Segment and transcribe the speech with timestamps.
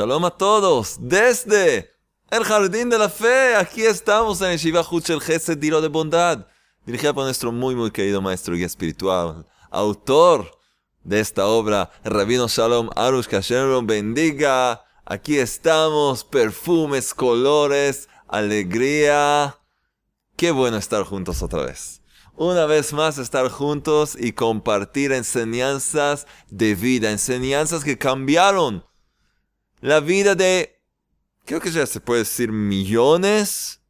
[0.00, 1.90] Shalom a todos, desde
[2.30, 3.54] el Jardín de la Fe.
[3.54, 6.46] Aquí estamos en Shiva el Gesed Diro de Bondad,
[6.86, 10.58] dirigida por nuestro muy, muy querido maestro guía espiritual, autor
[11.04, 14.82] de esta obra, Rabino Shalom Arush, que Hashem bendiga.
[15.04, 19.58] Aquí estamos, perfumes, colores, alegría.
[20.34, 22.00] Qué bueno estar juntos otra vez.
[22.36, 28.88] Una vez más estar juntos y compartir enseñanzas de vida, enseñanzas que cambiaron
[29.80, 30.80] la vida de,
[31.44, 33.80] creo que ya se puede decir millones,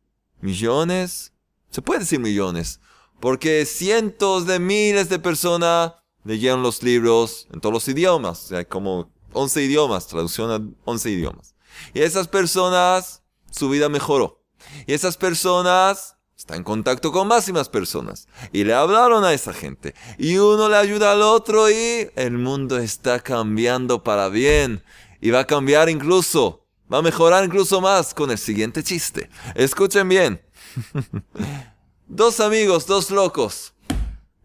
[0.41, 1.33] millones,
[1.71, 2.81] se puede decir millones,
[3.21, 5.93] porque cientos de miles de personas
[6.25, 11.55] leyeron los libros en todos los idiomas, hay como 11 idiomas, traducción a 11 idiomas.
[11.95, 14.43] Y esas personas, su vida mejoró.
[14.87, 18.29] Y esas personas están en contacto con más y más personas.
[18.53, 19.95] Y le hablaron a esa gente.
[20.19, 24.83] Y uno le ayuda al otro y el mundo está cambiando para bien
[25.21, 29.31] y va a cambiar incluso, va a mejorar incluso más con el siguiente chiste.
[29.55, 30.43] Escuchen bien.
[32.07, 33.75] dos amigos, dos locos,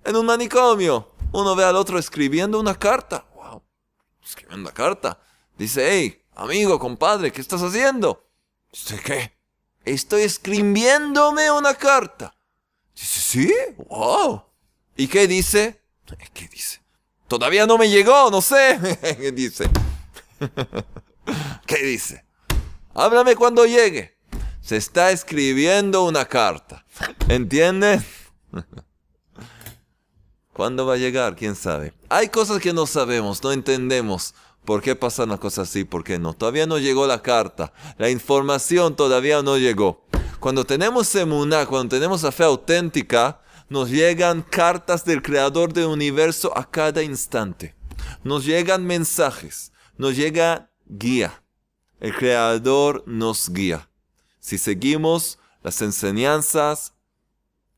[0.04, 1.12] en un manicomio.
[1.32, 3.26] Uno ve al otro escribiendo una carta.
[3.36, 3.64] Wow,
[4.24, 5.20] escribiendo una carta.
[5.58, 8.30] Dice, hey, amigo, compadre, ¿qué estás haciendo?
[8.72, 9.34] Dice, ¿qué?
[9.84, 12.36] Estoy escribiéndome una carta.
[12.96, 13.54] Dice, ¿sí?
[13.90, 14.44] Wow.
[14.96, 15.82] ¿Y qué dice?
[16.34, 16.82] ¿Qué dice?
[17.28, 18.80] Todavía no me llegó, no sé.
[19.18, 19.70] ¿Qué dice?
[21.66, 22.26] ¿Qué dice?
[22.94, 24.18] Háblame cuando llegue.
[24.62, 26.86] Se está escribiendo una carta.
[27.28, 28.04] ¿Entiendes?
[30.54, 31.36] ¿Cuándo va a llegar?
[31.36, 31.94] ¿Quién sabe?
[32.10, 34.34] Hay cosas que no sabemos, no entendemos.
[34.64, 35.84] ¿Por qué pasan las cosas así?
[35.84, 36.34] ¿Por qué no?
[36.34, 37.74] Todavía no llegó la carta.
[37.98, 40.06] La información todavía no llegó.
[40.40, 46.58] Cuando tenemos emuná, cuando tenemos la fe auténtica, nos llegan cartas del Creador del universo
[46.58, 47.76] a cada instante.
[48.24, 51.44] Nos llegan mensajes nos llega guía.
[52.00, 53.90] El Creador nos guía.
[54.40, 56.94] Si seguimos las enseñanzas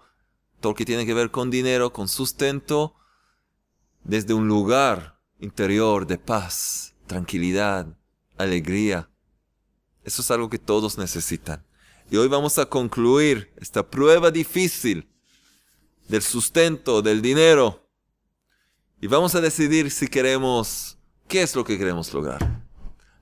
[0.59, 2.95] todo lo que tiene que ver con dinero, con sustento,
[4.03, 7.87] desde un lugar interior de paz, tranquilidad,
[8.37, 9.09] alegría.
[10.03, 11.65] Eso es algo que todos necesitan.
[12.09, 15.09] Y hoy vamos a concluir esta prueba difícil
[16.07, 17.80] del sustento, del dinero,
[19.01, 22.61] y vamos a decidir si queremos, ¿qué es lo que queremos lograr?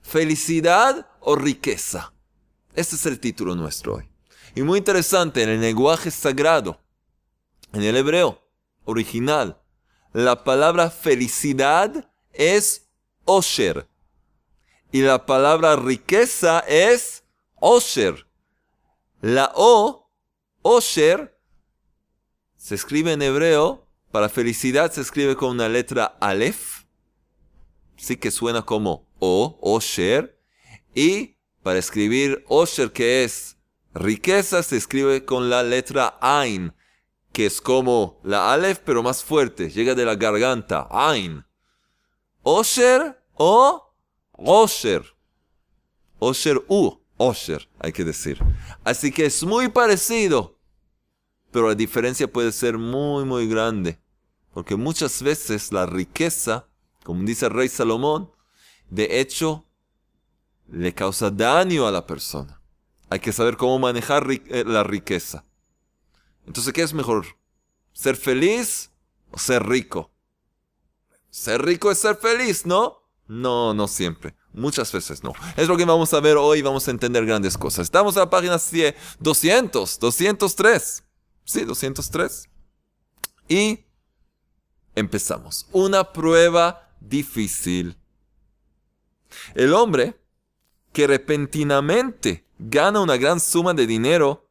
[0.01, 2.13] ¿Felicidad o riqueza?
[2.75, 4.09] Este es el título nuestro hoy.
[4.55, 6.81] Y muy interesante, en el lenguaje sagrado,
[7.71, 8.45] en el hebreo
[8.83, 9.61] original,
[10.11, 12.89] la palabra felicidad es
[13.23, 13.87] osher.
[14.91, 17.23] Y la palabra riqueza es
[17.55, 18.27] osher.
[19.21, 20.11] La O,
[20.61, 21.39] osher,
[22.57, 26.85] se escribe en hebreo para felicidad se escribe con una letra Aleph,
[27.97, 30.39] sí que suena como O, Osher.
[30.95, 33.57] Y para escribir Osher, que es
[33.93, 36.73] riqueza, se escribe con la letra Ain,
[37.31, 41.45] que es como la Aleph, pero más fuerte, llega de la garganta, Ain.
[42.41, 43.93] Osher o
[44.31, 45.03] Osher.
[46.17, 48.39] Osher U, Osher, hay que decir.
[48.83, 50.58] Así que es muy parecido
[51.51, 53.99] pero la diferencia puede ser muy, muy grande.
[54.53, 56.67] Porque muchas veces la riqueza,
[57.03, 58.31] como dice el rey Salomón,
[58.89, 59.65] de hecho
[60.67, 62.61] le causa daño a la persona.
[63.09, 65.45] Hay que saber cómo manejar eh, la riqueza.
[66.45, 67.25] Entonces, ¿qué es mejor?
[67.93, 68.91] ¿Ser feliz
[69.31, 70.11] o ser rico?
[71.29, 72.99] Ser rico es ser feliz, ¿no?
[73.27, 74.35] No, no siempre.
[74.53, 75.33] Muchas veces no.
[75.55, 76.61] Es lo que vamos a ver hoy.
[76.61, 77.83] Vamos a entender grandes cosas.
[77.83, 78.57] Estamos en la página
[79.19, 81.03] 200, 203.
[81.49, 82.47] Sí, 203.
[83.47, 83.83] Y
[84.93, 85.67] empezamos.
[85.71, 87.97] Una prueba difícil.
[89.55, 90.21] El hombre
[90.93, 94.47] que repentinamente gana una gran suma de dinero,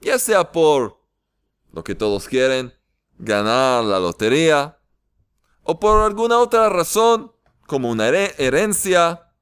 [0.00, 1.00] ya sea por
[1.72, 2.74] lo que todos quieren,
[3.16, 4.80] ganar la lotería,
[5.62, 7.30] o por alguna otra razón,
[7.68, 9.32] como una herencia,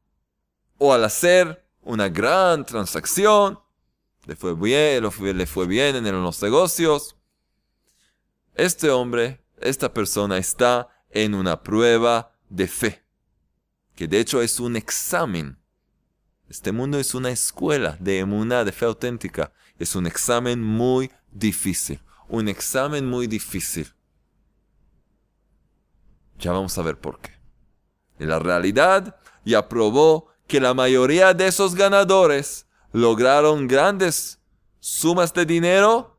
[0.77, 3.59] o al hacer una gran transacción,
[4.27, 7.17] le fue bien, le fue bien en los negocios.
[8.55, 13.05] Este hombre, esta persona está en una prueba de fe,
[13.95, 15.59] que de hecho es un examen.
[16.49, 19.53] Este mundo es una escuela de emuná, de fe auténtica.
[19.79, 22.03] Es un examen muy difícil.
[22.29, 23.95] Un examen muy difícil.
[26.39, 27.31] Ya vamos a ver por qué.
[28.19, 29.17] En la realidad,
[29.47, 34.39] ya probó que la mayoría de esos ganadores lograron grandes
[34.81, 36.19] sumas de dinero,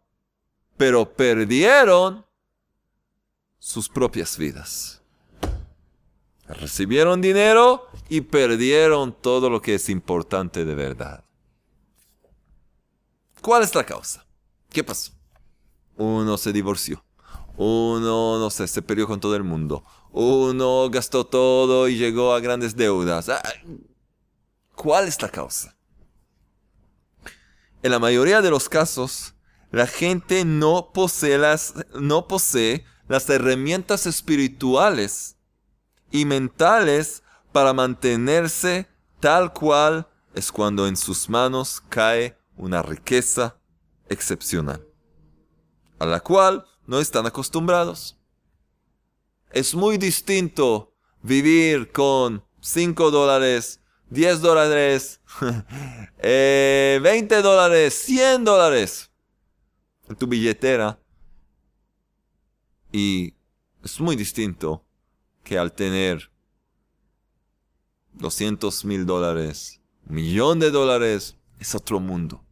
[0.78, 2.25] pero perdieron
[3.60, 5.02] sus propias vidas.
[6.48, 11.24] Recibieron dinero y perdieron todo lo que es importante de verdad.
[13.42, 14.25] ¿Cuál es la causa?
[14.70, 15.12] ¿Qué pasó?
[15.96, 17.04] Uno se divorció.
[17.56, 19.84] Uno, no sé, se peleó con todo el mundo.
[20.12, 23.30] Uno gastó todo y llegó a grandes deudas.
[23.30, 23.42] Ah,
[24.75, 25.75] ¿Cuál es la causa?
[27.84, 29.36] En la mayoría de los casos,
[29.70, 35.36] la gente no posee las, no posee las herramientas espirituales
[36.10, 38.88] y mentales para mantenerse
[39.20, 43.58] tal cual es cuando en sus manos cae una riqueza
[44.08, 44.88] excepcional,
[46.00, 48.18] a la cual no están acostumbrados.
[49.52, 53.82] Es muy distinto vivir con 5 dólares,
[54.13, 59.12] 10 dólares, 20 eh, dólares, 100 dólares
[60.07, 61.00] en tu billetera.
[62.92, 63.33] Y
[63.83, 64.86] es muy distinto
[65.44, 66.31] que al tener
[68.13, 72.45] 200 mil dólares, un millón de dólares, es otro mundo.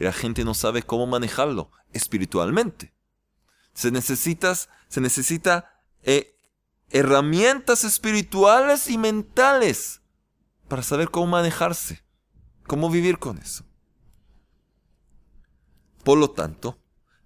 [0.00, 2.94] Y la gente no sabe cómo manejarlo espiritualmente.
[3.74, 6.34] Se, necesitas, se necesita eh,
[6.88, 10.00] herramientas espirituales y mentales
[10.68, 12.02] para saber cómo manejarse,
[12.66, 13.64] cómo vivir con eso.
[16.04, 16.78] Por lo tanto,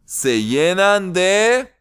[0.04, 1.72] se llenan de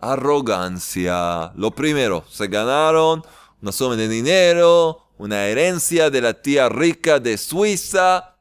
[0.00, 1.52] arrogancia.
[1.56, 3.22] Lo primero, se ganaron
[3.60, 8.36] una suma de dinero, una herencia de la tía rica de Suiza.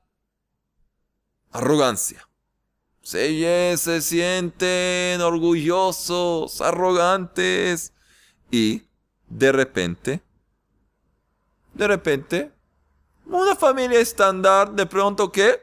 [1.52, 2.28] Arrogancia.
[3.02, 7.94] Se, se sienten orgullosos, arrogantes.
[8.52, 8.84] Y
[9.28, 10.22] de repente,
[11.78, 12.52] de repente,
[13.26, 15.62] una familia estándar, de pronto que,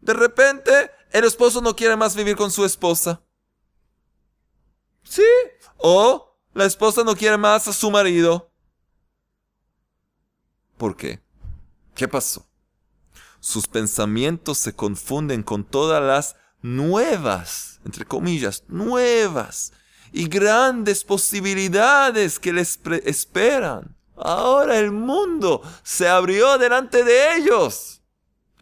[0.00, 3.20] de repente, el esposo no quiere más vivir con su esposa.
[5.04, 5.22] Sí.
[5.76, 8.50] O la esposa no quiere más a su marido.
[10.78, 11.20] ¿Por qué?
[11.94, 12.46] ¿Qué pasó?
[13.38, 19.72] Sus pensamientos se confunden con todas las nuevas, entre comillas, nuevas
[20.12, 23.96] y grandes posibilidades que les esperan.
[24.24, 28.02] Ahora el mundo se abrió delante de ellos.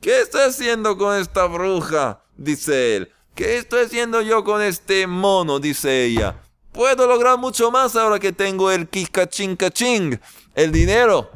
[0.01, 2.25] ¿Qué estoy haciendo con esta bruja?
[2.37, 3.13] dice él.
[3.35, 5.61] ¿Qué estoy haciendo yo con este mono?
[5.61, 6.41] dice ella.
[6.73, 10.17] Puedo lograr mucho más ahora que tengo el kikaching caching,
[10.55, 11.31] el dinero.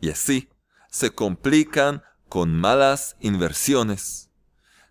[0.00, 0.48] Y así
[0.90, 4.30] se complican con malas inversiones.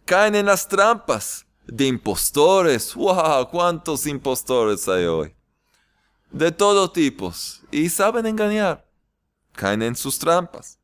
[0.06, 2.93] Caen en las trampas de impostores.
[2.95, 3.50] ¡Wow!
[3.50, 5.36] ¿Cuántos impostores hay hoy?
[6.31, 7.62] De todo tipos.
[7.72, 8.86] Y saben engañar.
[9.53, 10.79] Caen en sus trampas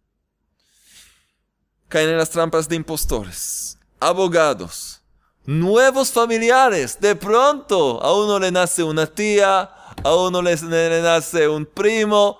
[1.91, 5.01] caen en las trampas de impostores, abogados,
[5.45, 6.97] nuevos familiares.
[6.99, 9.69] De pronto a uno le nace una tía,
[10.01, 10.55] a uno le,
[11.01, 12.39] nace un primo.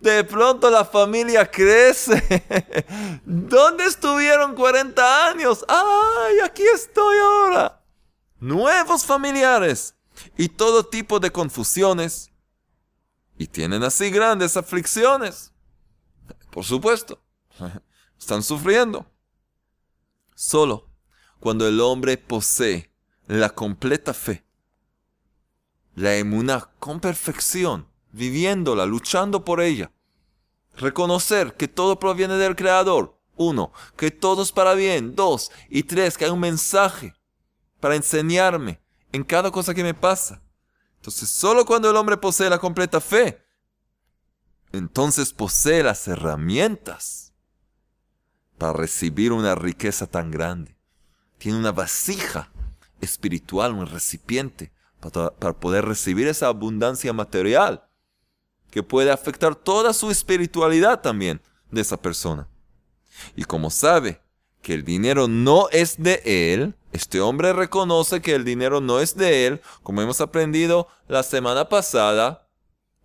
[0.00, 2.20] De pronto la familia crece.
[3.24, 5.64] ¿Dónde estuvieron 40 años?
[5.68, 7.77] ¡Ay, aquí estoy ahora!
[8.40, 9.94] Nuevos familiares
[10.36, 12.30] y todo tipo de confusiones.
[13.36, 15.52] Y tienen así grandes aflicciones.
[16.50, 17.20] Por supuesto.
[18.18, 19.06] Están sufriendo.
[20.34, 20.88] Solo
[21.40, 22.92] cuando el hombre posee
[23.26, 24.44] la completa fe,
[25.94, 29.92] la emuna con perfección, viviéndola, luchando por ella.
[30.76, 33.18] Reconocer que todo proviene del Creador.
[33.36, 35.14] Uno, que todo es para bien.
[35.14, 37.14] Dos, y tres, que hay un mensaje
[37.80, 38.80] para enseñarme
[39.12, 40.42] en cada cosa que me pasa.
[40.96, 43.42] Entonces, solo cuando el hombre posee la completa fe,
[44.72, 47.32] entonces posee las herramientas
[48.58, 50.76] para recibir una riqueza tan grande.
[51.38, 52.50] Tiene una vasija
[53.00, 57.84] espiritual, un recipiente, para, poder recibir esa abundancia material
[58.70, 62.48] que puede afectar toda su espiritualidad también de esa persona.
[63.36, 64.20] Y como sabe
[64.60, 69.16] que el dinero no es de él, este hombre reconoce que el dinero no es
[69.16, 72.48] de él, como hemos aprendido la semana pasada,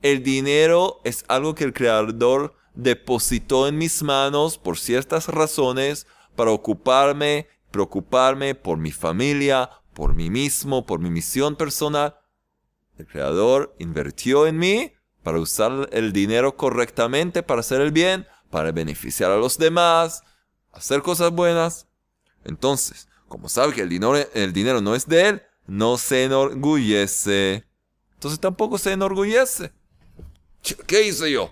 [0.02, 6.52] el dinero es algo que el Creador depositó en mis manos por ciertas razones para
[6.52, 12.18] ocuparme, preocuparme por mi familia, por mí mismo, por mi misión personal.
[12.98, 18.72] El Creador invirtió en mí para usar el dinero correctamente, para hacer el bien, para
[18.72, 20.24] beneficiar a los demás,
[20.74, 21.88] hacer cosas buenas.
[22.44, 27.66] Entonces, como sabe que el dinero, el dinero no es de él, no se enorgullece.
[28.14, 29.74] Entonces tampoco se enorgullece.
[30.86, 31.52] ¿Qué hice yo?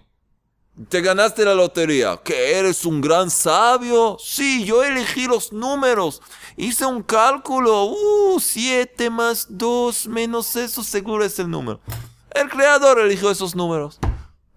[0.89, 2.19] Te ganaste la lotería.
[2.23, 4.15] ¿Que eres un gran sabio?
[4.19, 6.21] Sí, yo elegí los números.
[6.55, 7.85] Hice un cálculo.
[7.85, 11.81] Uh, 7 más 2 menos eso seguro es el número.
[12.29, 13.97] El creador eligió esos números.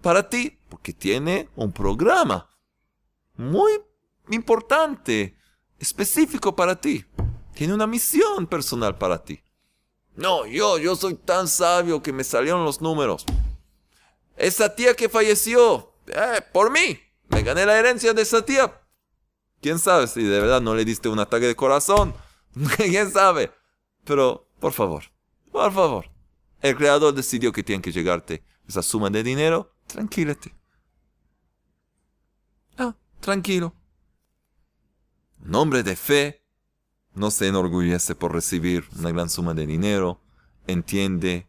[0.03, 2.51] Para ti, porque tiene un programa
[3.39, 3.73] muy
[4.29, 5.35] importante,
[5.85, 7.05] específico para ti.
[7.55, 9.41] Tiene una misión personal para ti.
[10.17, 13.27] No, yo, yo soy tan sabio que me salieron los números.
[14.37, 16.99] Esa tía que falleció, eh, por mí.
[17.29, 18.81] Me gané la herencia de esa tía.
[19.61, 22.15] ¿Quién sabe si de verdad no le diste un ataque de corazón?
[22.77, 23.53] ¿Quién sabe?
[24.05, 25.05] Pero, por favor,
[25.53, 26.11] por favor.
[26.61, 29.75] El creador decidió que tiene que llegarte esa suma de dinero.
[29.87, 30.55] Tranquilate.
[32.79, 33.75] Ah, tranquilo.
[35.45, 36.43] Un hombre de fe
[37.15, 40.23] no se enorgullece por recibir una gran suma de dinero.
[40.67, 41.47] Entiende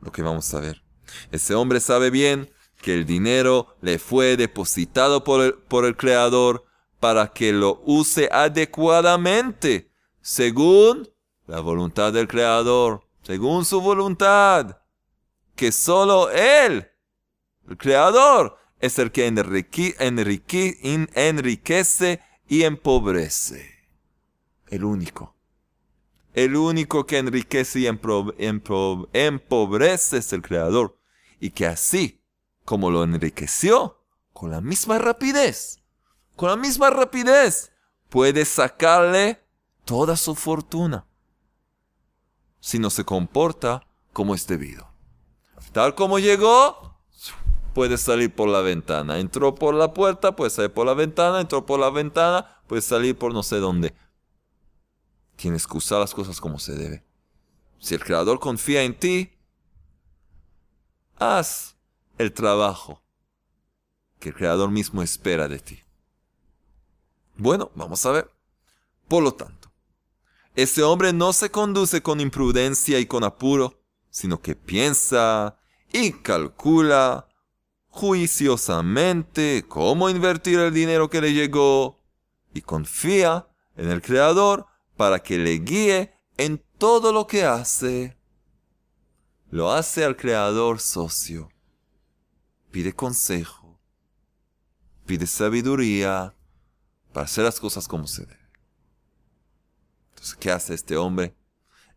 [0.00, 0.84] lo que vamos a ver.
[1.32, 2.48] Ese hombre sabe bien
[2.80, 6.64] que el dinero le fue depositado por el, por el Creador
[7.00, 11.08] para que lo use adecuadamente, según
[11.46, 14.78] la voluntad del Creador, según su voluntad,
[15.54, 16.90] que solo Él,
[17.68, 19.96] el Creador, es el que enriquece
[22.48, 23.74] y empobrece.
[24.68, 25.34] El único.
[26.32, 28.36] El único que enriquece y empobrece
[30.16, 30.98] es el Creador.
[31.38, 32.22] Y que así
[32.64, 34.00] como lo enriqueció,
[34.32, 35.80] con la misma rapidez,
[36.34, 37.70] con la misma rapidez,
[38.08, 39.40] puede sacarle
[39.84, 41.06] toda su fortuna
[42.64, 44.88] si no se comporta como es debido.
[45.72, 46.93] Tal como llegó,
[47.74, 49.18] puede salir por la ventana.
[49.18, 51.40] Entró por la puerta, puede salir por la ventana.
[51.40, 53.94] Entró por la ventana, puede salir por no sé dónde.
[55.36, 57.04] Tienes que usar las cosas como se debe.
[57.78, 59.30] Si el Creador confía en ti,
[61.18, 61.76] haz
[62.16, 63.02] el trabajo
[64.20, 65.80] que el Creador mismo espera de ti.
[67.36, 68.30] Bueno, vamos a ver.
[69.08, 69.70] Por lo tanto,
[70.54, 75.58] ese hombre no se conduce con imprudencia y con apuro, sino que piensa
[75.92, 77.28] y calcula
[77.94, 82.02] juiciosamente cómo invertir el dinero que le llegó
[82.52, 83.46] y confía
[83.76, 88.18] en el Creador para que le guíe en todo lo que hace.
[89.50, 91.48] Lo hace al Creador socio
[92.74, 93.78] pide consejo,
[95.06, 96.34] pide sabiduría
[97.12, 98.50] para hacer las cosas como se debe.
[100.08, 101.36] Entonces, ¿qué hace este hombre?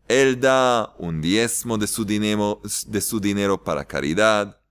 [0.07, 4.61] Él da un diezmo de su dinero, de su dinero para caridad.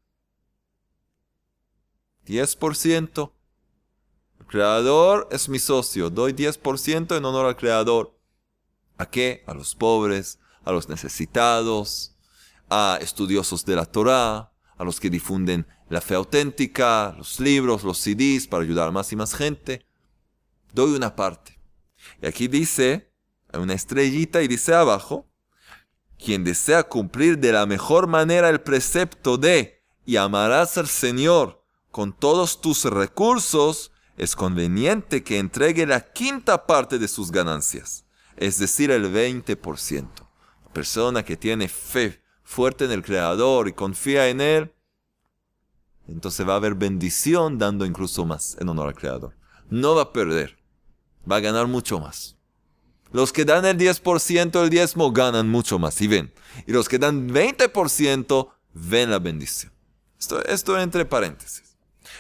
[2.26, 3.32] 10%.
[4.40, 6.10] El creador es mi socio.
[6.10, 8.18] Doy 10% en honor al creador.
[8.98, 9.44] ¿A qué?
[9.46, 12.16] A los pobres, a los necesitados,
[12.68, 17.98] a estudiosos de la Torah, a los que difunden la fe auténtica, los libros, los
[17.98, 19.86] CDs para ayudar a más y más gente.
[20.72, 21.58] Doy una parte.
[22.20, 23.12] Y aquí dice,
[23.52, 25.28] hay una estrellita y dice abajo,
[26.18, 31.65] quien desea cumplir de la mejor manera el precepto de y amarás al Señor
[31.96, 38.04] con todos tus recursos, es conveniente que entregue la quinta parte de sus ganancias,
[38.36, 40.06] es decir, el 20%.
[40.66, 44.74] La persona que tiene fe fuerte en el Creador y confía en Él,
[46.06, 49.34] entonces va a haber bendición dando incluso más en honor al Creador.
[49.70, 50.58] No va a perder,
[51.26, 52.36] va a ganar mucho más.
[53.10, 56.30] Los que dan el 10% del diezmo ganan mucho más y ven.
[56.66, 59.72] Y los que dan 20% ven la bendición.
[60.18, 61.65] Esto, esto entre paréntesis.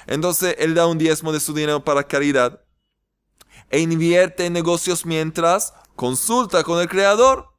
[0.06, 2.60] Entonces él da un diezmo de su dinero para caridad
[3.70, 7.52] e invierte en negocios mientras consulta con el Creador.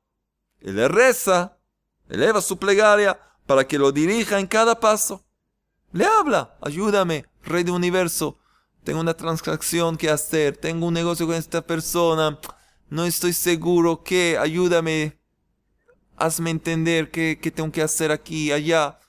[0.59, 1.57] Él le reza,
[2.09, 5.25] eleva su plegaria para que lo dirija en cada paso.
[5.91, 8.37] Le habla, ayúdame, Rey del Universo.
[8.83, 12.39] Tengo una transacción que hacer, tengo un negocio con esta persona.
[12.89, 15.19] No estoy seguro qué, ayúdame.
[16.15, 18.99] Hazme entender qué, qué tengo que hacer aquí, allá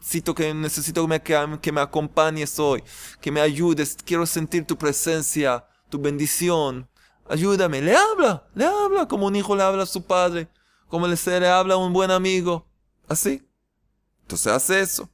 [0.00, 2.82] necesito que, necesito que me, que me acompañes hoy,
[3.20, 6.88] que me ayudes, quiero sentir tu presencia, tu bendición.
[7.28, 10.48] Ayúdame, le habla, le habla como un hijo le habla a su padre,
[10.88, 12.66] como le, se le habla a un buen amigo.
[13.08, 13.46] Así.
[14.22, 15.08] Entonces hace eso.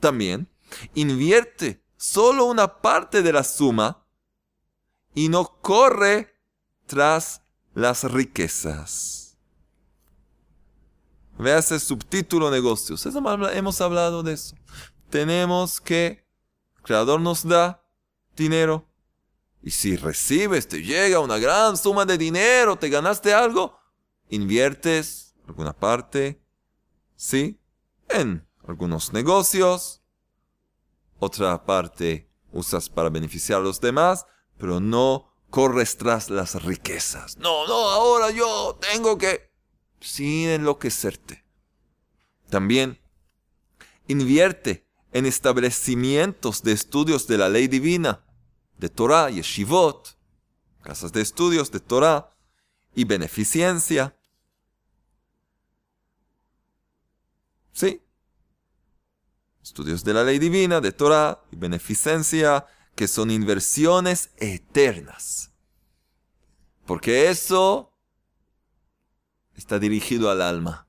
[0.00, 0.48] También
[0.94, 4.06] invierte solo una parte de la suma
[5.14, 6.34] y no corre
[6.86, 7.42] tras
[7.74, 9.19] las riquezas.
[11.40, 13.06] Veas el subtítulo negocios.
[13.06, 14.54] hemos hablado de eso.
[15.08, 16.26] Tenemos que,
[16.76, 17.82] el Creador nos da
[18.36, 18.86] dinero.
[19.62, 23.78] Y si recibes, te llega una gran suma de dinero, te ganaste algo,
[24.30, 26.42] inviertes alguna parte,
[27.16, 27.60] ¿sí?
[28.08, 30.02] En algunos negocios.
[31.18, 37.36] Otra parte usas para beneficiar a los demás, pero no corres tras las riquezas.
[37.36, 39.49] No, no, ahora yo tengo que
[40.00, 41.44] sin enloquecerte.
[42.48, 42.98] También
[44.06, 48.24] invierte en establecimientos de estudios de la ley divina,
[48.78, 50.16] de Torah, y Shivot,
[50.82, 52.34] casas de estudios de Torah
[52.94, 54.16] y beneficencia.
[57.72, 58.02] Sí.
[59.62, 65.52] Estudios de la ley divina, de Torah y beneficencia, que son inversiones eternas.
[66.86, 67.89] Porque eso
[69.60, 70.88] está dirigido al alma,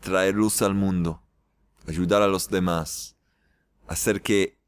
[0.00, 1.22] traer luz al mundo,
[1.86, 3.16] ayudar a los demás,
[3.86, 4.58] hacer que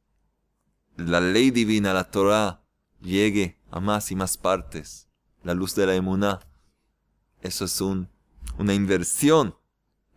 [0.97, 2.63] la ley divina, la Torah,
[3.01, 5.09] llegue a más y más partes,
[5.43, 6.39] la luz de la emuná.
[7.41, 8.09] Eso es un,
[8.57, 9.59] una inversión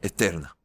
[0.03, 0.55] eterna.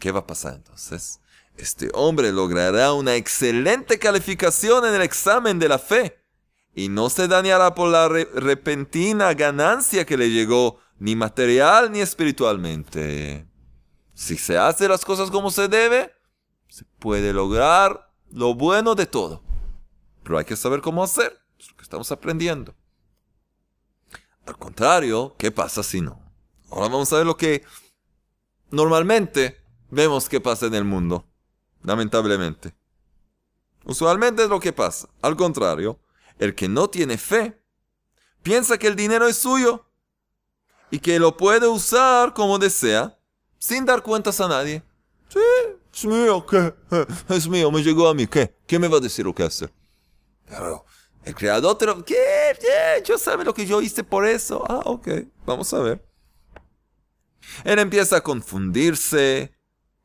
[0.00, 1.20] ¿Qué va a pasar entonces?
[1.56, 6.25] Este hombre logrará una excelente calificación en el examen de la fe
[6.76, 13.48] y no se dañará por la repentina ganancia que le llegó, ni material ni espiritualmente.
[14.12, 16.12] Si se hace las cosas como se debe,
[16.68, 19.42] se puede lograr lo bueno de todo.
[20.22, 21.40] Pero hay que saber cómo hacer.
[21.58, 22.74] Es lo que estamos aprendiendo.
[24.44, 26.20] Al contrario, ¿qué pasa si no?
[26.70, 27.64] Ahora vamos a ver lo que
[28.70, 31.26] normalmente vemos que pasa en el mundo.
[31.82, 32.74] Lamentablemente.
[33.86, 35.08] Usualmente es lo que pasa.
[35.22, 36.00] Al contrario,
[36.38, 37.60] el que no tiene fe
[38.42, 39.86] piensa que el dinero es suyo
[40.90, 43.18] y que lo puede usar como desea
[43.58, 44.82] sin dar cuentas a nadie.
[45.28, 45.40] Sí,
[45.92, 46.74] es mío, ¿qué?
[47.34, 48.54] Es mío, me llegó a mí, ¿qué?
[48.66, 49.72] ¿Qué me va a decir lo que hacer?
[51.24, 52.04] El creador te lo...
[52.04, 52.56] ¿Qué?
[52.60, 53.02] ¿Qué?
[53.04, 54.64] Yo sabe lo que yo hice por eso.
[54.68, 55.08] Ah, ok,
[55.44, 56.06] vamos a ver.
[57.64, 59.52] Él empieza a confundirse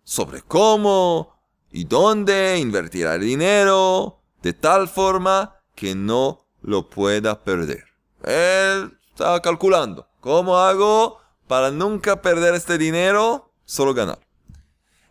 [0.03, 1.39] sobre cómo
[1.71, 7.85] y dónde invertir el dinero de tal forma que no lo pueda perder.
[8.23, 13.51] Él estaba calculando, ¿cómo hago para nunca perder este dinero?
[13.65, 14.19] Solo ganar.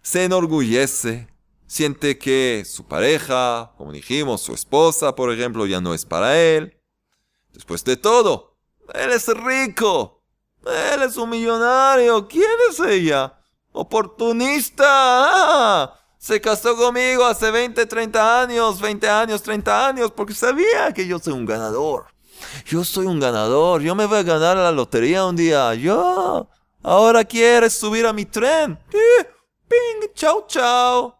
[0.02, 1.28] Se enorgullece,
[1.66, 6.80] siente que su pareja, como dijimos, su esposa, por ejemplo, ya no es para él.
[7.52, 8.56] Después de todo,
[8.94, 10.22] él es rico.
[10.66, 12.28] Él es un millonario.
[12.28, 13.38] ¿Quién es ella?
[13.72, 14.84] Oportunista.
[14.86, 21.06] Ah, se casó conmigo hace 20, 30 años, 20 años, 30 años, porque sabía que
[21.06, 22.08] yo soy un ganador.
[22.66, 25.74] Yo soy un ganador, yo me voy a ganar la lotería un día.
[25.74, 26.46] Yo,
[26.82, 28.78] ahora quieres subir a mi tren.
[29.66, 31.18] Ping, chao, chao.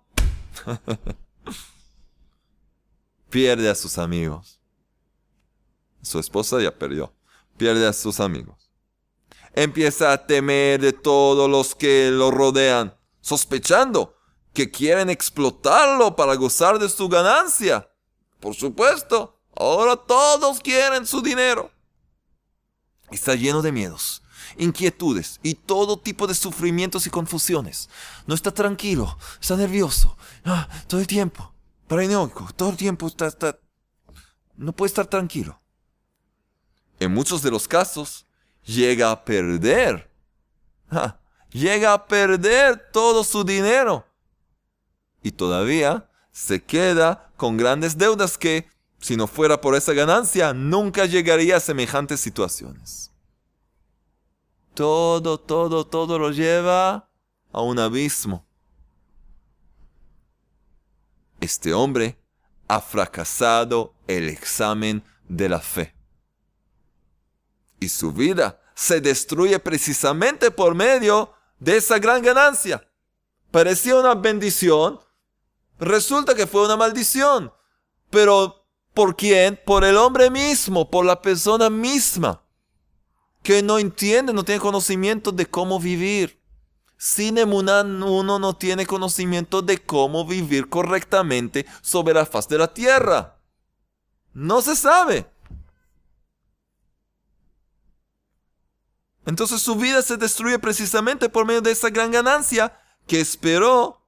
[3.31, 4.61] Pierde a sus amigos.
[6.03, 7.11] Su esposa ya perdió.
[7.57, 8.71] Pierde a sus amigos.
[9.55, 14.20] Empieza a temer de todos los que lo rodean, sospechando
[14.53, 17.89] que quieren explotarlo para gozar de su ganancia.
[18.41, 21.71] Por supuesto, ahora todos quieren su dinero.
[23.11, 24.23] Está lleno de miedos,
[24.57, 27.89] inquietudes y todo tipo de sufrimientos y confusiones.
[28.27, 31.53] No está tranquilo, está nervioso, ah, todo el tiempo,
[31.89, 33.59] paranoico, todo el tiempo está, está...
[34.57, 35.61] No puede estar tranquilo.
[36.99, 38.27] En muchos de los casos,
[38.63, 40.11] llega a perder.
[40.91, 41.19] Ah,
[41.51, 44.10] llega a perder todo su dinero
[45.23, 51.07] y todavía se queda con grandes deudas que, si no fuera por esa ganancia, nunca
[51.07, 53.11] llegaría a semejantes situaciones.
[54.75, 57.09] Todo, todo, todo lo lleva
[57.53, 58.47] a un abismo.
[61.41, 62.19] este hombre
[62.69, 65.95] ha fracasado el examen de la fe.
[67.81, 72.87] Y su vida se destruye precisamente por medio de esa gran ganancia.
[73.51, 75.01] Parecía una bendición,
[75.81, 77.53] resulta que fue una maldición.
[78.11, 79.59] Pero ¿por quién?
[79.65, 82.43] Por el hombre mismo, por la persona misma,
[83.43, 86.41] que no entiende, no tiene conocimiento de cómo vivir.
[86.97, 92.75] Sin emuná uno no tiene conocimiento de cómo vivir correctamente sobre la faz de la
[92.75, 93.39] tierra.
[94.35, 95.27] No se sabe.
[99.25, 104.01] Entonces su vida se destruye precisamente por medio de esa gran ganancia que esperó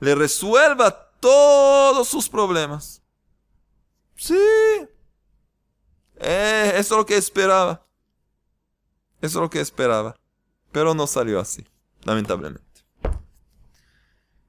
[0.00, 3.00] le resuelva todos sus problemas.
[4.14, 4.36] Sí.
[6.16, 7.86] Eh, eso es lo que esperaba.
[9.22, 10.14] Eso es lo que esperaba.
[10.70, 11.66] Pero no salió así
[12.02, 12.84] lamentablemente.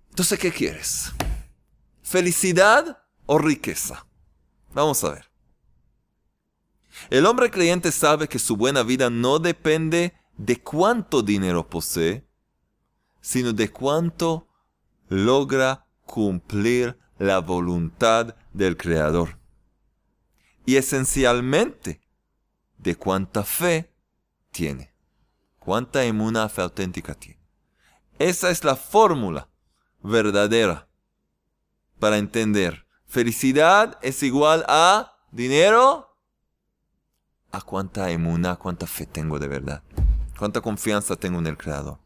[0.09, 1.13] Entonces, ¿qué quieres?
[2.03, 4.05] ¿Felicidad o riqueza?
[4.73, 5.31] Vamos a ver.
[7.09, 12.27] El hombre creyente sabe que su buena vida no depende de cuánto dinero posee,
[13.21, 14.49] sino de cuánto
[15.07, 19.37] logra cumplir la voluntad del Creador.
[20.65, 22.01] Y esencialmente
[22.77, 23.93] de cuánta fe
[24.51, 24.93] tiene.
[25.59, 26.01] Cuánta
[26.49, 27.39] fe auténtica tiene.
[28.19, 29.49] Esa es la fórmula
[30.01, 30.87] verdadera
[31.99, 32.85] para entender.
[33.05, 36.17] Felicidad es igual a dinero.
[37.51, 39.83] A cuánta emuna, cuánta fe tengo de verdad.
[40.37, 41.99] Cuánta confianza tengo en el Creador.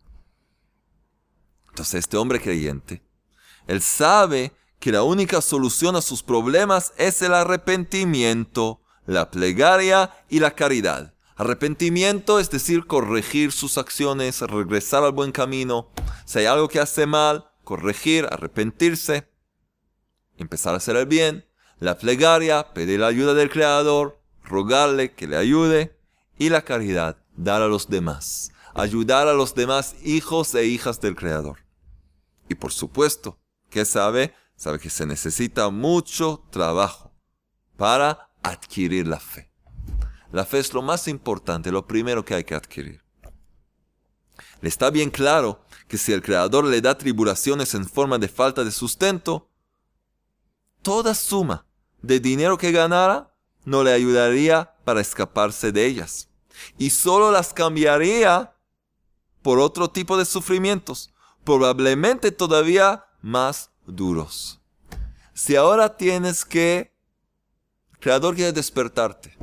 [1.70, 3.02] Entonces este hombre creyente,
[3.70, 10.40] él sabe que la única solución a sus problemas es el arrepentimiento, la plegaria y
[10.40, 11.14] la caridad.
[11.36, 15.92] Arrepentimiento es decir, corregir sus acciones, regresar al buen camino.
[16.26, 19.30] Si hay algo que hace mal, corregir, arrepentirse,
[20.38, 21.46] empezar a hacer el bien.
[21.78, 25.96] La plegaria, pedir la ayuda del Creador, rogarle que le ayude.
[26.40, 31.16] Y la caridad, dar a los demás, ayudar a los demás hijos e hijas del
[31.16, 31.60] Creador.
[32.50, 33.39] Y por supuesto,
[33.70, 34.34] ¿qué sabe?
[34.56, 37.14] Sabe que se necesita mucho trabajo
[37.78, 39.52] para adquirir la fe.
[40.32, 43.04] La fe es lo más importante, lo primero que hay que adquirir.
[44.62, 48.64] Le está bien claro que si el Creador le da tribulaciones en forma de falta
[48.64, 49.50] de sustento,
[50.82, 51.66] toda suma
[52.02, 53.34] de dinero que ganara
[53.66, 56.30] no le ayudaría para escaparse de ellas.
[56.78, 58.56] Y solo las cambiaría
[59.42, 64.62] por otro tipo de sufrimientos, probablemente todavía más duros.
[65.34, 66.94] Si ahora tienes que,
[67.92, 69.38] el Creador quiere despertarte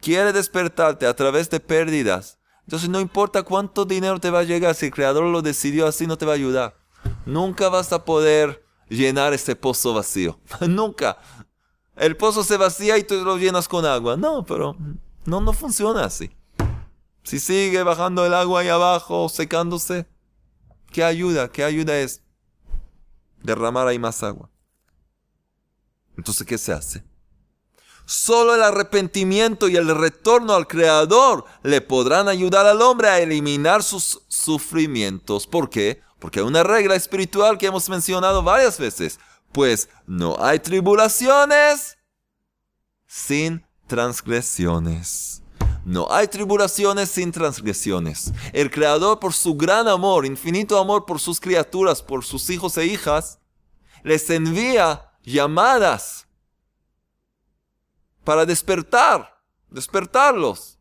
[0.00, 2.38] quiere despertarte a través de pérdidas.
[2.62, 6.06] Entonces no importa cuánto dinero te va a llegar, si el creador lo decidió así
[6.06, 6.76] no te va a ayudar.
[7.26, 10.38] Nunca vas a poder llenar ese pozo vacío.
[10.68, 11.18] Nunca.
[11.96, 14.16] El pozo se vacía y tú lo llenas con agua.
[14.16, 14.76] No, pero
[15.26, 16.30] no, no funciona así.
[17.22, 20.06] Si sigue bajando el agua ahí abajo, secándose,
[20.90, 21.50] ¿qué ayuda?
[21.50, 22.22] ¿Qué ayuda es?
[23.42, 24.50] Derramar ahí más agua.
[26.16, 27.02] Entonces, ¿qué se hace?
[28.04, 33.84] Solo el arrepentimiento y el retorno al Creador le podrán ayudar al hombre a eliminar
[33.84, 35.46] sus sufrimientos.
[35.46, 36.02] ¿Por qué?
[36.18, 39.20] Porque hay una regla espiritual que hemos mencionado varias veces.
[39.52, 41.98] Pues no hay tribulaciones
[43.06, 45.39] sin transgresiones.
[45.84, 48.32] No hay tribulaciones sin transgresiones.
[48.52, 52.86] El Creador, por su gran amor, infinito amor por sus criaturas, por sus hijos e
[52.86, 53.38] hijas,
[54.02, 56.26] les envía llamadas
[58.24, 60.79] para despertar, despertarlos.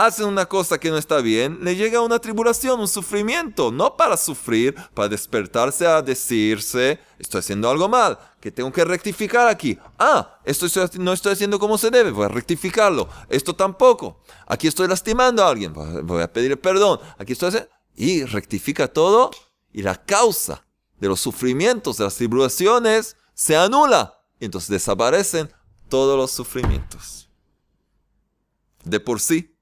[0.00, 4.16] Hacen una cosa que no está bien, le llega una tribulación, un sufrimiento, no para
[4.16, 9.78] sufrir, para despertarse a decirse, estoy haciendo algo mal, que tengo que rectificar aquí.
[9.98, 13.10] Ah, esto no estoy haciendo como se debe, voy a rectificarlo.
[13.28, 14.22] Esto tampoco.
[14.46, 16.98] Aquí estoy lastimando a alguien, voy a pedir perdón.
[17.18, 17.68] Aquí estoy haciendo...
[17.94, 19.30] Y rectifica todo
[19.70, 20.64] y la causa
[20.98, 24.18] de los sufrimientos, de las tribulaciones, se anula.
[24.38, 25.52] Y entonces desaparecen
[25.90, 27.28] todos los sufrimientos.
[28.82, 29.59] De por sí,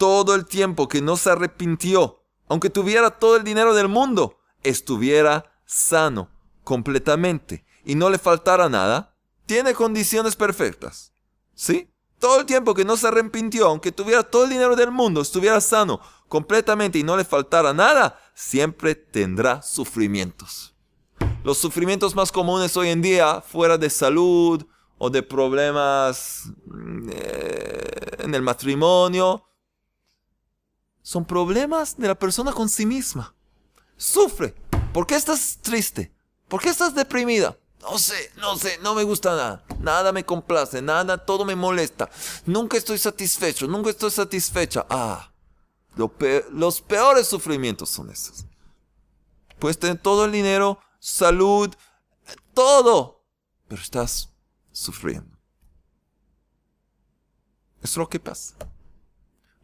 [0.00, 5.52] todo el tiempo que no se arrepintió, aunque tuviera todo el dinero del mundo, estuviera
[5.66, 6.30] sano
[6.64, 11.12] completamente y no le faltara nada, tiene condiciones perfectas.
[11.54, 11.92] ¿Sí?
[12.18, 15.60] Todo el tiempo que no se arrepintió, aunque tuviera todo el dinero del mundo, estuviera
[15.60, 20.74] sano completamente y no le faltara nada, siempre tendrá sufrimientos.
[21.44, 24.64] Los sufrimientos más comunes hoy en día, fuera de salud,
[24.96, 26.50] o de problemas
[27.10, 29.44] eh, en el matrimonio.
[31.02, 33.34] Son problemas de la persona con sí misma.
[33.96, 34.54] Sufre.
[34.92, 36.12] ¿Por qué estás triste?
[36.48, 37.56] ¿Por qué estás deprimida?
[37.80, 39.64] No sé, no sé, no me gusta nada.
[39.78, 42.10] Nada me complace, nada, todo me molesta.
[42.44, 44.86] Nunca estoy satisfecho, nunca estoy satisfecha.
[44.90, 45.32] Ah,
[45.96, 48.44] los peores sufrimientos son esos.
[49.58, 51.74] Puedes tener todo el dinero, salud,
[52.52, 53.24] todo,
[53.68, 54.30] pero estás
[54.72, 55.38] sufriendo.
[57.82, 58.54] Es lo que pasa.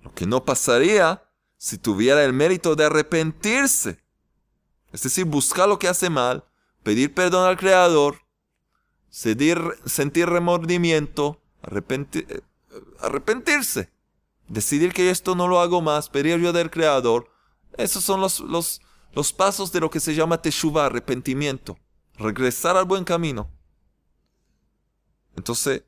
[0.00, 1.22] Lo que no pasaría
[1.66, 3.98] si tuviera el mérito de arrepentirse.
[4.92, 6.44] Es decir, buscar lo que hace mal,
[6.84, 8.20] pedir perdón al Creador,
[9.10, 9.58] sentir,
[10.28, 12.40] remordimiento, eh,
[13.00, 13.90] arrepentirse,
[14.46, 17.32] decidir que esto no lo hago más, pedir ayuda del Creador.
[17.76, 18.80] Esos son los, los,
[19.12, 21.76] los pasos de lo que se llama teshuva, arrepentimiento,
[22.16, 23.50] regresar al buen camino.
[25.36, 25.82] Entonces,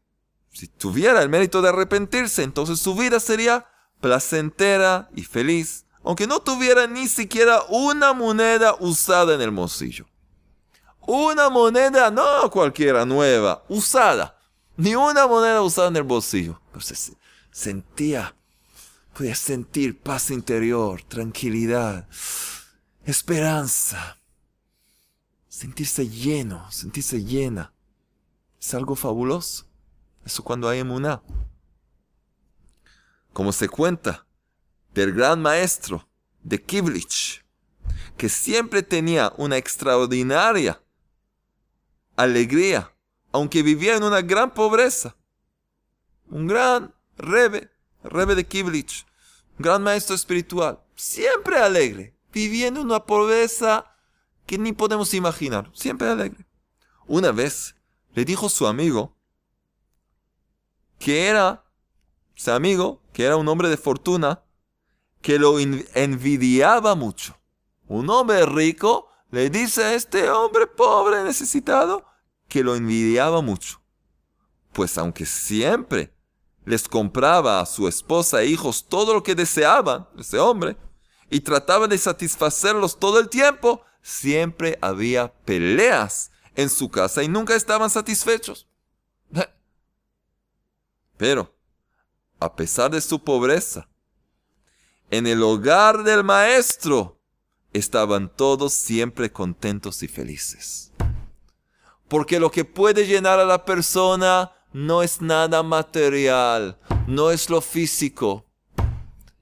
[0.51, 3.69] si tuviera el mérito de arrepentirse, entonces su vida sería
[4.01, 10.07] placentera y feliz, aunque no tuviera ni siquiera una moneda usada en el bolsillo.
[11.07, 14.39] Una moneda, no cualquiera nueva, usada.
[14.77, 16.61] Ni una moneda usada en el bolsillo.
[16.71, 17.17] Pero se
[17.51, 18.37] sentía,
[19.15, 22.07] podía sentir paz interior, tranquilidad,
[23.05, 24.19] esperanza.
[25.49, 27.73] Sentirse lleno, sentirse llena.
[28.61, 29.67] Es algo fabuloso.
[30.25, 31.23] Eso cuando hay emuná.
[33.39, 34.27] Como se cuenta
[34.93, 36.09] del gran maestro
[36.43, 37.45] de Kivlich,
[38.17, 40.83] que siempre tenía una extraordinaria
[42.17, 42.93] alegría,
[43.31, 45.17] aunque vivía en una gran pobreza.
[46.29, 47.71] Un gran rebe,
[48.03, 49.07] rebe de Kivlich,
[49.57, 53.95] un gran maestro espiritual, siempre alegre, viviendo en una pobreza
[54.47, 56.45] que ni podemos imaginar, siempre alegre.
[57.07, 57.77] Una vez
[58.15, 59.17] le dijo su amigo
[60.99, 61.65] que era,
[62.39, 64.45] su amigo, que era un hombre de fortuna,
[65.21, 67.37] que lo envidiaba mucho.
[67.89, 72.07] Un hombre rico le dice a este hombre pobre, necesitado,
[72.47, 73.83] que lo envidiaba mucho.
[74.73, 76.15] Pues aunque siempre
[76.65, 80.77] les compraba a su esposa e hijos todo lo que deseaban, ese hombre,
[81.29, 87.57] y trataba de satisfacerlos todo el tiempo, siempre había peleas en su casa y nunca
[87.57, 88.69] estaban satisfechos.
[91.17, 91.58] Pero,
[92.41, 93.89] a pesar de su pobreza,
[95.11, 97.19] en el hogar del maestro
[97.73, 100.93] estaban todos siempre contentos y felices.
[102.09, 107.61] Porque lo que puede llenar a la persona no es nada material, no es lo
[107.61, 108.47] físico.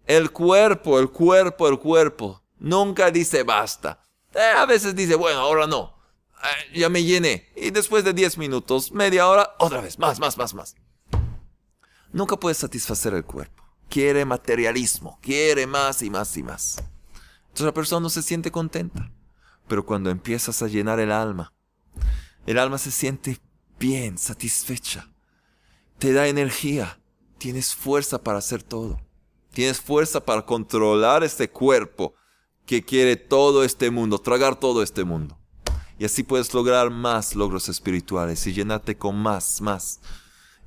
[0.07, 4.01] El cuerpo, el cuerpo, el cuerpo, nunca dice basta.
[4.33, 5.97] Eh, a veces dice, bueno, ahora no.
[6.43, 7.49] Eh, ya me llené.
[7.57, 10.77] Y después de 10 minutos, media hora, otra vez, más, más, más, más
[12.13, 13.63] nunca puede satisfacer el cuerpo.
[13.89, 16.77] Quiere materialismo, quiere más y más y más.
[17.43, 19.11] Entonces la persona no se siente contenta.
[19.69, 21.53] Pero cuando empiezas a llenar el alma,
[22.47, 23.41] el alma se siente
[23.79, 25.09] bien, satisfecha.
[25.99, 27.01] Te da energía.
[27.39, 29.01] Tienes fuerza para hacer todo.
[29.53, 32.15] Tienes fuerza para controlar este cuerpo
[32.67, 35.39] que quiere todo este mundo, tragar todo este mundo.
[35.99, 40.01] Y así puedes lograr más logros espirituales y llenarte con más, más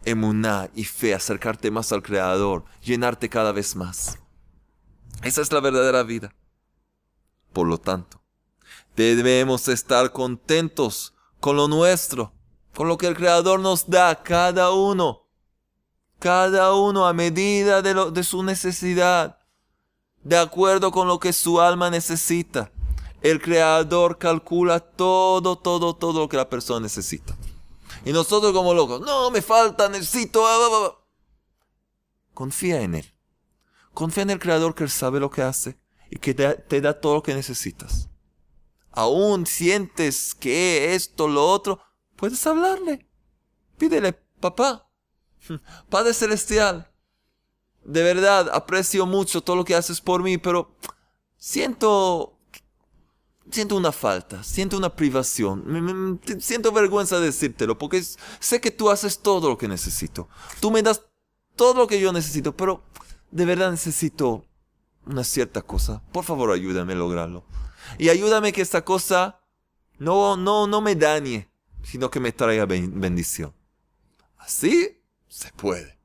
[0.10, 4.18] emuná y fe, acercarte más al Creador, llenarte cada vez más.
[5.24, 6.34] Esa es la verdadera vida.
[7.54, 8.22] Por lo tanto,
[8.96, 12.34] debemos estar contentos con lo nuestro,
[12.76, 15.28] con lo que el Creador nos da, cada uno,
[16.20, 19.40] cada uno a medida de, lo, de su necesidad,
[20.24, 22.72] de acuerdo con lo que su alma necesita.
[23.22, 27.36] El Creador calcula todo, todo, todo lo que la persona necesita.
[28.06, 30.46] Y nosotros como locos, no, me falta, necesito.
[30.46, 30.98] Ah,
[32.34, 33.14] Confía en Él.
[33.94, 35.78] Confía en el Creador que Él sabe lo que hace
[36.10, 38.10] y que te, da todo lo que necesitas.
[38.92, 41.80] Aún sientes que esto, lo otro,
[42.16, 43.08] puedes hablarle.
[43.78, 44.90] Pídele, papá,
[45.90, 46.92] Padre Celestial,
[47.84, 50.76] de verdad aprecio mucho todo lo que haces por mí, pero
[51.38, 52.39] siento
[53.52, 58.04] siento una falta, siento una privación, siento vergüenza de decírtelo, porque
[58.40, 60.30] sé que tú haces todo lo que necesito.
[60.60, 61.04] Tú me das
[61.56, 62.84] todo lo que yo necesito, pero
[63.32, 64.46] de verdad necesito
[65.06, 66.02] una cierta cosa.
[66.12, 67.44] Por favor, ayúdame a lograrlo.
[67.98, 69.42] Y ayúdame que esta cosa
[69.98, 71.50] no, no, no me dañe,
[71.84, 73.54] sino que me traiga bendición.
[74.38, 75.98] Así se puede.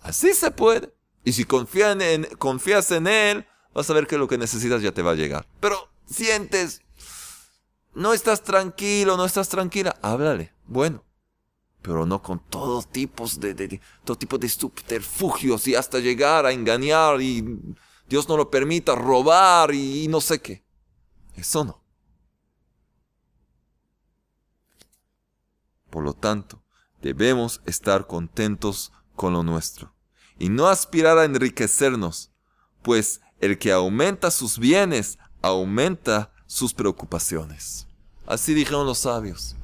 [0.00, 0.94] Así se puede.
[1.24, 4.92] Y si confías en, confías en Él, vas a ver que lo que necesitas ya
[4.92, 5.46] te va a llegar.
[5.60, 6.82] Pero sientes,
[7.94, 10.52] no estás tranquilo, no estás tranquila, háblale.
[10.66, 11.04] Bueno,
[11.82, 17.20] pero no con todo tipos de, todo tipo de subterfugios y hasta llegar a engañar
[17.20, 17.44] y
[18.08, 20.64] Dios no lo permita robar y no sé qué.
[21.34, 21.82] Eso no.
[25.90, 26.62] Por lo tanto,
[27.00, 29.94] debemos estar contentos con lo nuestro
[30.38, 32.32] y no aspirar a enriquecernos,
[32.82, 37.86] pues el que aumenta sus bienes aumenta sus preocupaciones.
[38.26, 39.56] Así dijeron los sabios.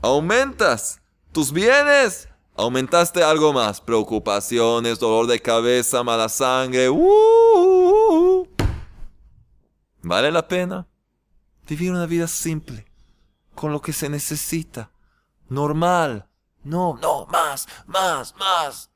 [0.00, 1.00] Aumentas
[1.32, 3.80] tus bienes, aumentaste algo más.
[3.80, 6.88] Preocupaciones, dolor de cabeza, mala sangre.
[6.88, 8.46] Uh,
[10.02, 10.86] ¿Vale la pena?
[11.68, 12.86] Vivir una vida simple,
[13.54, 14.90] con lo que se necesita,
[15.48, 16.28] normal.
[16.62, 18.90] No, no, más, más, más.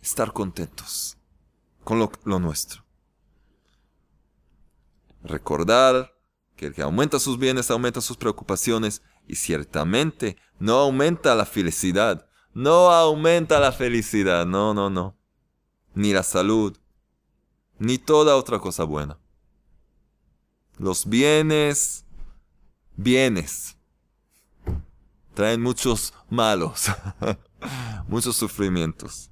[0.00, 1.16] Estar contentos
[1.84, 2.84] con lo, lo nuestro.
[5.22, 6.14] Recordar
[6.56, 12.26] que el que aumenta sus bienes aumenta sus preocupaciones y ciertamente no aumenta la felicidad.
[12.52, 15.16] No aumenta la felicidad, no, no, no.
[15.94, 16.76] Ni la salud,
[17.78, 19.18] ni toda otra cosa buena.
[20.78, 22.04] Los bienes,
[22.96, 23.76] bienes,
[25.34, 26.86] traen muchos malos,
[28.08, 29.30] muchos sufrimientos.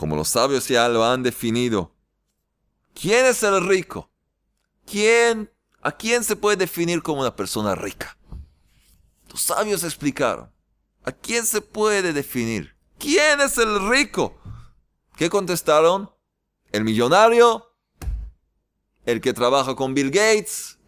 [0.00, 1.94] Como los sabios ya lo han definido,
[2.94, 4.10] ¿quién es el rico?
[4.86, 8.16] ¿Quién, ¿A quién se puede definir como una persona rica?
[9.28, 10.50] Los sabios explicaron.
[11.04, 12.74] ¿A quién se puede definir?
[12.98, 14.40] ¿Quién es el rico?
[15.18, 16.10] ¿Qué contestaron?
[16.72, 17.70] ¿El millonario?
[19.04, 20.78] ¿El que trabaja con Bill Gates?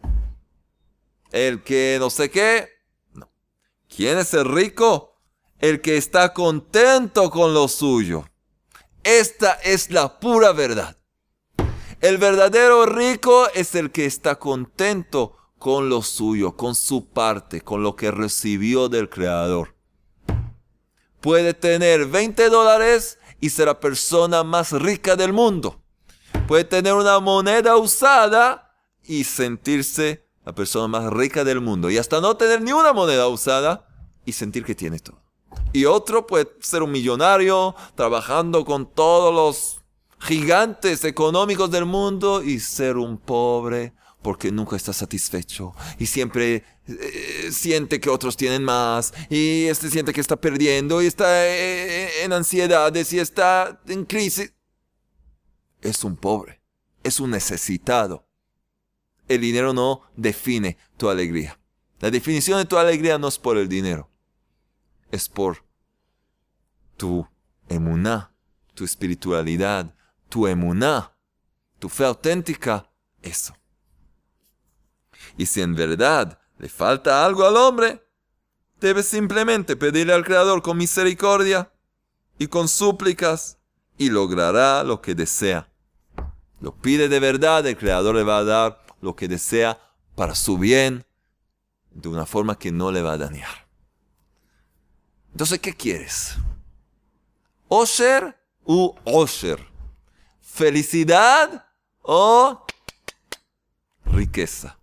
[1.31, 2.67] ¿El que no sé qué?
[3.95, 5.19] ¿Quién es el rico?
[5.59, 8.27] El que está contento con lo suyo.
[9.03, 10.97] Esta es la pura verdad.
[11.99, 17.83] El verdadero rico es el que está contento con lo suyo, con su parte, con
[17.83, 19.75] lo que recibió del Creador.
[21.19, 25.81] Puede tener 20 dólares y ser la persona más rica del mundo.
[26.47, 31.89] Puede tener una moneda usada y sentirse la persona más rica del mundo.
[31.89, 33.87] Y hasta no tener ni una moneda usada
[34.25, 35.22] y sentir que tiene todo.
[35.73, 39.83] Y otro puede ser un millonario trabajando con todos los
[40.19, 47.49] gigantes económicos del mundo y ser un pobre porque nunca está satisfecho y siempre eh,
[47.51, 52.33] siente que otros tienen más y este siente que está perdiendo y está eh, en
[52.33, 54.53] ansiedades y está en crisis.
[55.81, 56.61] Es un pobre,
[57.03, 58.25] es un necesitado.
[59.27, 61.59] El dinero no define tu alegría.
[61.99, 64.09] La definición de tu alegría no es por el dinero,
[65.11, 65.62] es por
[66.97, 67.27] tu
[67.69, 68.33] emuná,
[68.73, 69.93] tu espiritualidad,
[70.29, 71.15] tu emuná,
[71.79, 72.89] tu fe auténtica,
[73.21, 73.53] eso.
[75.37, 78.05] Y si en verdad le falta algo al hombre,
[78.79, 81.71] debe simplemente pedirle al Creador con misericordia
[82.37, 83.57] y con súplicas
[83.97, 85.71] y logrará lo que desea.
[86.59, 89.79] Lo pide de verdad, el Creador le va a dar lo que desea
[90.15, 91.05] para su bien,
[91.91, 93.67] de una forma que no le va a dañar.
[95.31, 96.37] Entonces, ¿qué quieres?
[97.67, 99.59] ¿Osher u Osher?
[100.41, 101.67] ¿Felicidad
[102.01, 102.65] o
[104.05, 104.77] riqueza?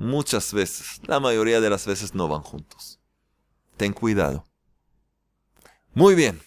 [0.00, 2.98] muchas veces, la mayoría de las veces no van juntos.
[3.76, 4.46] Ten cuidado.
[5.92, 6.40] Muy bien.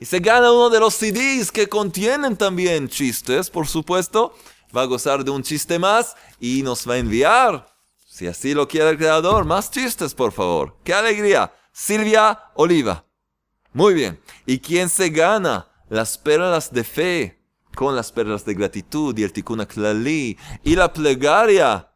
[0.00, 4.34] y se gana uno de los CDs que contienen también chistes, por supuesto.
[4.74, 7.68] Va a gozar de un chiste más y nos va a enviar,
[8.06, 10.78] si así lo quiere el creador, más chistes, por favor.
[10.84, 11.52] ¡Qué alegría!
[11.70, 13.04] Silvia Oliva.
[13.74, 14.22] Muy bien.
[14.46, 17.37] ¿Y quién se gana las perlas de fe
[17.78, 21.92] con las perlas de gratitud y el tikkun klali y la plegaria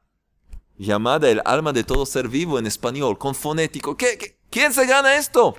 [0.79, 3.97] llamada el alma de todo ser vivo en español, con fonético.
[3.97, 5.57] ¿Qué, quién se gana esto?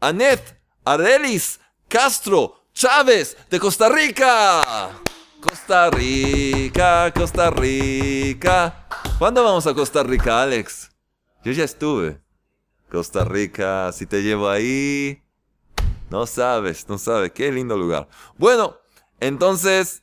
[0.00, 4.90] Anet Arelis Castro Chávez de Costa Rica.
[5.40, 8.88] Costa Rica, Costa Rica.
[9.16, 10.90] ¿Cuándo vamos a Costa Rica, Alex?
[11.44, 12.20] Yo ya estuve.
[12.90, 15.22] Costa Rica, si te llevo ahí.
[16.10, 17.32] No sabes, no sabes.
[17.32, 18.08] Qué lindo lugar.
[18.36, 18.76] Bueno,
[19.20, 20.02] entonces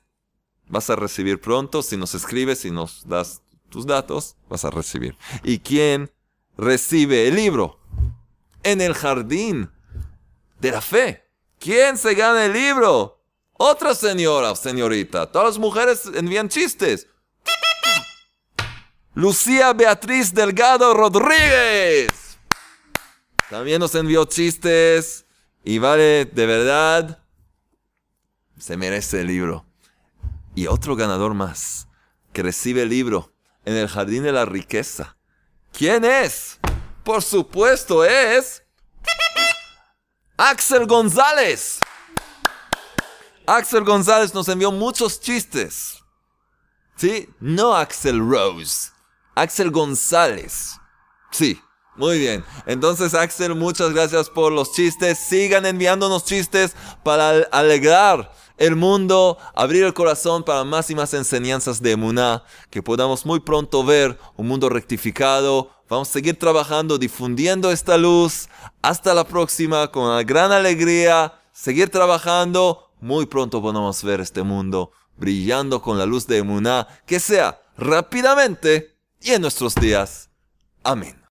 [0.68, 1.84] vas a recibir pronto.
[1.84, 5.18] Si nos escribes, si nos das tus datos, vas a recibir.
[5.44, 6.12] ¿Y quién
[6.58, 7.80] recibe el libro?
[8.64, 9.70] En el jardín
[10.60, 11.30] de la fe.
[11.60, 13.22] ¿Quién se gana el libro?
[13.54, 15.30] Otra señora, señorita.
[15.32, 17.08] Todas las mujeres envían chistes.
[19.14, 22.38] Lucía Beatriz Delgado Rodríguez.
[23.50, 25.27] También nos envió chistes.
[25.64, 27.24] Y vale, de verdad,
[28.58, 29.66] se merece el libro.
[30.56, 31.88] Y otro ganador más,
[32.34, 33.34] que recibe el libro
[33.66, 35.18] en el Jardín de la Riqueza.
[35.72, 36.60] ¿Quién es?
[37.04, 38.64] Por supuesto es
[40.38, 41.80] Axel González.
[43.46, 46.04] Axel González nos envió muchos chistes.
[46.96, 47.30] ¿Sí?
[47.40, 48.92] No Axel Rose.
[49.36, 50.80] Axel González.
[51.32, 51.62] Sí,
[51.98, 52.44] muy bien.
[52.66, 55.18] Entonces, Axel, muchas gracias por los chistes.
[55.18, 61.82] Sigan enviándonos chistes para alegrar el mundo, abrir el corazón para más y más enseñanzas
[61.82, 65.72] de Emuná, que podamos muy pronto ver un mundo rectificado.
[65.90, 68.50] Vamos a seguir trabajando, difundiendo esta luz.
[68.82, 71.34] Hasta la próxima, con una gran alegría.
[71.52, 72.92] Seguir trabajando.
[73.00, 78.98] Muy pronto podamos ver este mundo brillando con la luz de Emuná, que sea rápidamente
[79.22, 80.30] y en nuestros días.
[80.84, 81.27] Amén.